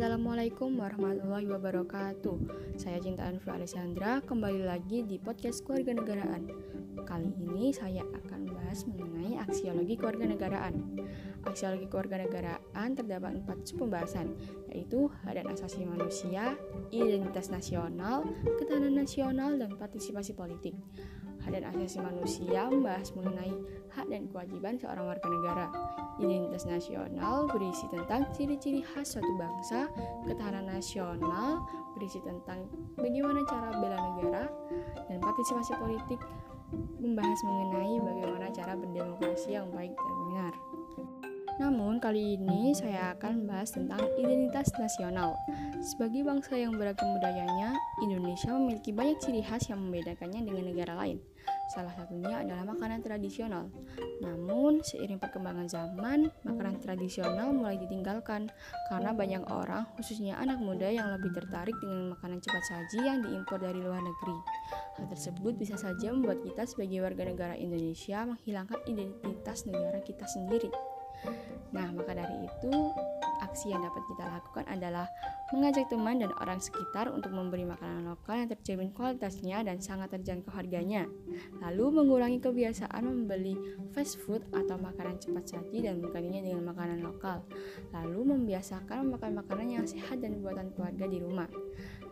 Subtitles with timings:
[0.00, 2.36] Assalamualaikum warahmatullahi wabarakatuh.
[2.80, 6.48] Saya Cinta Anfi Alessandra Kembali lagi di podcast keluarga negaraan.
[7.04, 11.04] Kali ini saya akan bahas mengenai aksiologi keluarga negaraan.
[11.44, 14.32] Aksiologi keluarga negaraan terdapat empat pembahasan
[14.70, 16.54] Yaitu hak dan asasi manusia,
[16.94, 18.22] identitas nasional,
[18.58, 20.78] ketahanan nasional, dan partisipasi politik
[21.40, 23.52] Hak dan asasi manusia membahas mengenai
[23.96, 25.66] hak dan kewajiban seorang warga negara.
[26.20, 29.88] Identitas nasional berisi tentang ciri-ciri khas suatu bangsa,
[30.28, 31.64] ketahanan nasional
[31.96, 32.68] berisi tentang
[33.00, 34.52] bagaimana cara bela negara,
[35.08, 36.20] dan partisipasi politik
[37.00, 40.52] membahas mengenai bagaimana cara berdemokrasi yang baik dan benar.
[41.60, 45.36] Namun, kali ini saya akan membahas tentang identitas nasional.
[45.84, 51.20] Sebagai bangsa yang beragam budayanya, Indonesia memiliki banyak ciri khas yang membedakannya dengan negara lain.
[51.70, 53.68] Salah satunya adalah makanan tradisional.
[54.24, 58.50] Namun, seiring perkembangan zaman, makanan tradisional mulai ditinggalkan
[58.90, 63.60] karena banyak orang, khususnya anak muda yang lebih tertarik dengan makanan cepat saji yang diimpor
[63.62, 64.36] dari luar negeri.
[64.98, 70.89] Hal tersebut bisa saja membuat kita sebagai warga negara Indonesia menghilangkan identitas negara kita sendiri.
[71.70, 72.72] Nah, maka dari itu,
[73.40, 75.06] aksi yang dapat kita lakukan adalah
[75.50, 80.54] mengajak teman dan orang sekitar untuk memberi makanan lokal yang terjamin kualitasnya dan sangat terjangkau
[80.54, 81.10] harganya.
[81.58, 83.58] Lalu mengurangi kebiasaan membeli
[83.90, 87.42] fast food atau makanan cepat saji dan menggantinya dengan makanan lokal.
[87.90, 91.50] Lalu membiasakan memakan makanan yang sehat dan buatan keluarga di rumah.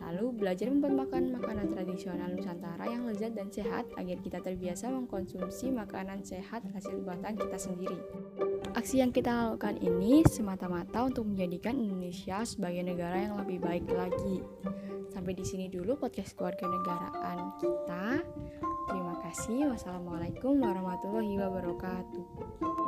[0.00, 5.72] Lalu belajar membuat makan makanan tradisional Nusantara yang lezat dan sehat agar kita terbiasa mengkonsumsi
[5.72, 7.96] makanan sehat hasil buatan kita sendiri.
[8.76, 14.38] Aksi yang kita lakukan ini semata-mata untuk menjadikan Indonesia sebagai negara yang lebih baik lagi.
[15.10, 18.22] Sampai di sini dulu podcast keluarga negaraan kita.
[18.86, 19.74] Terima kasih.
[19.74, 22.85] Wassalamualaikum warahmatullahi wabarakatuh.